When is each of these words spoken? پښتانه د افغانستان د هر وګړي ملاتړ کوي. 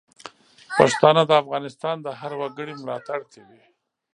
پښتانه 0.77 1.21
د 1.25 1.31
افغانستان 1.43 1.95
د 2.01 2.07
هر 2.19 2.31
وګړي 2.39 2.73
ملاتړ 2.81 3.19
کوي. 3.33 3.61